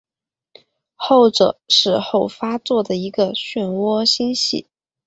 [0.95, 4.67] 后者是后发座的一个旋涡星系。